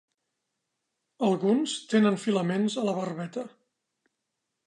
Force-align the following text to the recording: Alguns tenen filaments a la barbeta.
Alguns 1.27 1.75
tenen 1.91 2.17
filaments 2.25 2.79
a 2.85 2.85
la 2.89 2.97
barbeta. 3.01 3.43